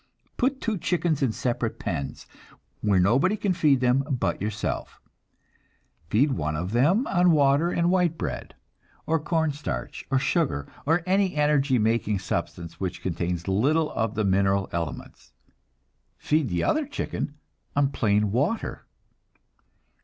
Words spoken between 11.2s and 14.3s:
energy making substance which contains little of the